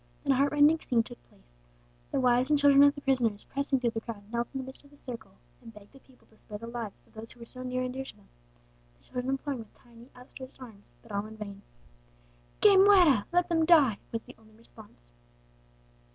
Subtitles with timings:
[0.23, 1.59] Then a heart rending scene took place.
[2.11, 4.83] The wives and children of the prisoners, pressing through the crowd, knelt in the midst
[4.83, 7.45] of the circle, and begged the people to spare the lives of those who were
[7.45, 8.27] so near and dear to them,
[8.97, 11.61] the children imploring with tiny outstretched arms; but all in vain.
[12.61, 15.11] 'Que muera!' (Let them die!) was the only response.